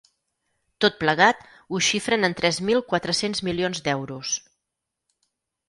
Tot 0.85 0.95
plegat, 1.03 1.43
ho 1.75 1.81
xifren 1.89 2.29
en 2.31 2.37
tres 2.41 2.61
mil 2.71 2.83
quatre-cents 2.95 3.45
milions 3.51 3.85
d’euros. 3.89 4.35